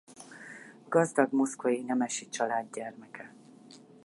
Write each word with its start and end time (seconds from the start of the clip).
Gazdag 0.89 1.31
moszkvai 1.31 1.81
nemesi 1.81 2.29
család 2.29 2.67
gyermeke. 2.73 3.33